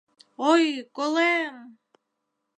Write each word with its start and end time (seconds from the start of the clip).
Ой, 0.51 0.65
колем!.. 0.95 1.55